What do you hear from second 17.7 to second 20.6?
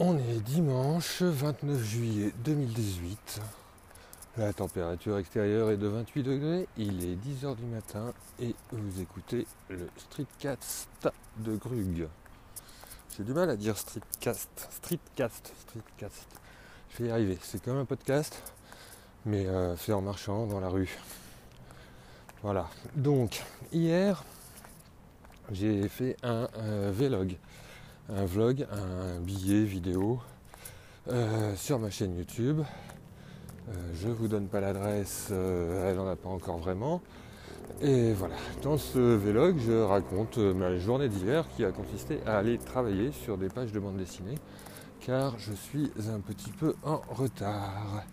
un podcast, mais euh, fait en marchant dans